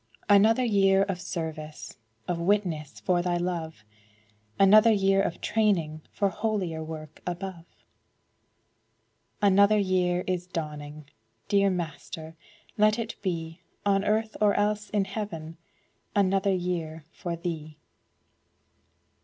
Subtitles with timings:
[0.27, 1.97] Another year of service,
[2.27, 3.85] Of witness for Thy love;
[4.57, 7.65] Another year of training For holier work above.
[9.43, 11.07] Another year is dawning!
[11.49, 12.35] Dear Master,
[12.79, 15.57] let it be On earth, or else in heaven,
[16.15, 17.77] Another year for Thee!